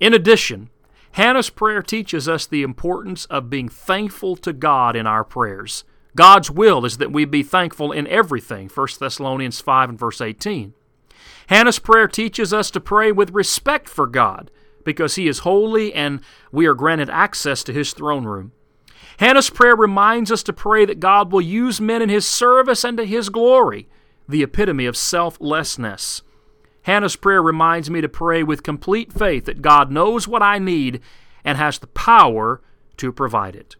In 0.00 0.12
addition, 0.12 0.70
Hannah's 1.12 1.50
prayer 1.50 1.82
teaches 1.82 2.28
us 2.28 2.46
the 2.46 2.62
importance 2.62 3.24
of 3.26 3.50
being 3.50 3.68
thankful 3.68 4.36
to 4.36 4.52
God 4.52 4.96
in 4.96 5.06
our 5.06 5.24
prayers. 5.24 5.84
God's 6.16 6.50
will 6.50 6.84
is 6.84 6.98
that 6.98 7.12
we 7.12 7.24
be 7.24 7.42
thankful 7.42 7.92
in 7.92 8.06
everything, 8.06 8.68
1 8.68 8.88
Thessalonians 8.98 9.60
5 9.60 9.90
and 9.90 9.98
verse 9.98 10.20
18. 10.20 10.74
Hannah's 11.48 11.78
prayer 11.78 12.08
teaches 12.08 12.52
us 12.52 12.70
to 12.70 12.80
pray 12.80 13.10
with 13.12 13.32
respect 13.32 13.88
for 13.88 14.06
God 14.06 14.50
because 14.84 15.16
he 15.16 15.28
is 15.28 15.40
holy 15.40 15.92
and 15.92 16.20
we 16.52 16.66
are 16.66 16.74
granted 16.74 17.10
access 17.10 17.62
to 17.64 17.72
his 17.72 17.92
throne 17.92 18.24
room. 18.24 18.52
Hannah's 19.18 19.50
prayer 19.50 19.76
reminds 19.76 20.32
us 20.32 20.42
to 20.44 20.52
pray 20.52 20.84
that 20.86 21.00
God 21.00 21.32
will 21.32 21.40
use 21.40 21.80
men 21.80 22.02
in 22.02 22.08
his 22.08 22.26
service 22.26 22.84
and 22.84 22.96
to 22.96 23.04
his 23.04 23.28
glory, 23.28 23.88
the 24.28 24.42
epitome 24.42 24.86
of 24.86 24.96
selflessness. 24.96 26.22
Hannah's 26.82 27.16
prayer 27.16 27.42
reminds 27.42 27.90
me 27.90 28.00
to 28.00 28.08
pray 28.08 28.42
with 28.42 28.62
complete 28.62 29.12
faith 29.12 29.44
that 29.44 29.62
God 29.62 29.90
knows 29.90 30.26
what 30.26 30.42
I 30.42 30.58
need 30.58 31.00
and 31.44 31.58
has 31.58 31.78
the 31.78 31.86
power 31.86 32.62
to 32.96 33.12
provide 33.12 33.56
it. 33.56 33.76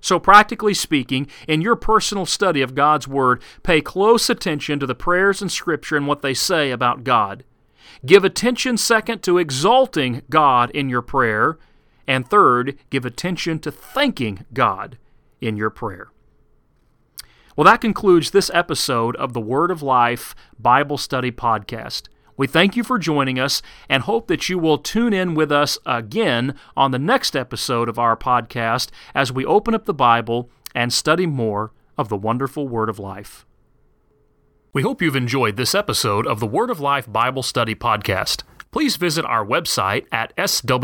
So, 0.00 0.18
practically 0.18 0.74
speaking, 0.74 1.28
in 1.46 1.60
your 1.60 1.76
personal 1.76 2.26
study 2.26 2.60
of 2.60 2.74
God's 2.74 3.06
Word, 3.06 3.40
pay 3.62 3.80
close 3.80 4.28
attention 4.28 4.80
to 4.80 4.86
the 4.86 4.96
prayers 4.96 5.40
in 5.40 5.48
Scripture 5.48 5.96
and 5.96 6.08
what 6.08 6.22
they 6.22 6.34
say 6.34 6.72
about 6.72 7.04
God. 7.04 7.44
Give 8.04 8.24
attention, 8.24 8.76
second, 8.76 9.22
to 9.22 9.38
exalting 9.38 10.22
God 10.28 10.70
in 10.72 10.88
your 10.88 11.02
prayer. 11.02 11.56
And 12.08 12.28
third, 12.28 12.76
give 12.90 13.04
attention 13.04 13.60
to 13.60 13.70
thanking 13.70 14.44
God 14.52 14.98
in 15.40 15.56
your 15.56 15.70
prayer. 15.70 16.10
Well, 17.54 17.64
that 17.66 17.80
concludes 17.80 18.30
this 18.30 18.50
episode 18.52 19.14
of 19.16 19.34
the 19.34 19.40
Word 19.40 19.70
of 19.70 19.82
Life 19.82 20.34
Bible 20.58 20.98
Study 20.98 21.30
Podcast. 21.30 22.08
We 22.42 22.48
thank 22.48 22.74
you 22.74 22.82
for 22.82 22.98
joining 22.98 23.38
us 23.38 23.62
and 23.88 24.02
hope 24.02 24.26
that 24.26 24.48
you 24.48 24.58
will 24.58 24.76
tune 24.76 25.12
in 25.12 25.36
with 25.36 25.52
us 25.52 25.78
again 25.86 26.56
on 26.76 26.90
the 26.90 26.98
next 26.98 27.36
episode 27.36 27.88
of 27.88 28.00
our 28.00 28.16
podcast 28.16 28.90
as 29.14 29.30
we 29.30 29.44
open 29.44 29.76
up 29.76 29.84
the 29.84 29.94
Bible 29.94 30.50
and 30.74 30.92
study 30.92 31.24
more 31.24 31.70
of 31.96 32.08
the 32.08 32.16
wonderful 32.16 32.66
Word 32.66 32.88
of 32.88 32.98
Life. 32.98 33.46
We 34.72 34.82
hope 34.82 35.00
you've 35.00 35.14
enjoyed 35.14 35.56
this 35.56 35.72
episode 35.72 36.26
of 36.26 36.40
the 36.40 36.48
Word 36.48 36.68
of 36.68 36.80
Life 36.80 37.06
Bible 37.08 37.44
Study 37.44 37.76
Podcast. 37.76 38.42
Please 38.72 38.96
visit 38.96 39.24
our 39.24 39.46
website 39.46 40.06
at 40.10 40.34
swcofc.org 40.36 40.80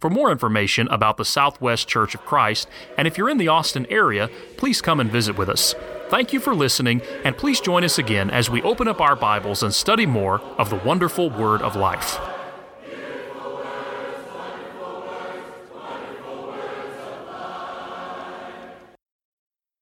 for 0.00 0.10
more 0.10 0.32
information 0.32 0.88
about 0.88 1.18
the 1.18 1.24
Southwest 1.24 1.86
Church 1.86 2.16
of 2.16 2.24
Christ. 2.24 2.66
And 2.98 3.06
if 3.06 3.16
you're 3.16 3.30
in 3.30 3.38
the 3.38 3.46
Austin 3.46 3.86
area, 3.88 4.28
please 4.56 4.82
come 4.82 4.98
and 4.98 5.08
visit 5.08 5.38
with 5.38 5.48
us. 5.48 5.76
Thank 6.12 6.34
you 6.34 6.40
for 6.40 6.54
listening, 6.54 7.00
and 7.24 7.34
please 7.38 7.58
join 7.58 7.84
us 7.84 7.96
again 7.96 8.28
as 8.28 8.50
we 8.50 8.60
open 8.60 8.86
up 8.86 9.00
our 9.00 9.16
Bibles 9.16 9.62
and 9.62 9.72
study 9.72 10.04
more 10.04 10.42
of 10.58 10.68
the 10.68 10.76
wonderful 10.76 11.30
Word 11.30 11.62
of 11.62 11.74
Life. 11.74 12.18